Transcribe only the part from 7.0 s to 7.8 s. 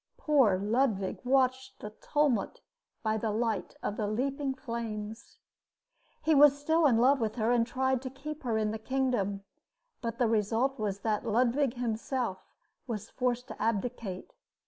with her and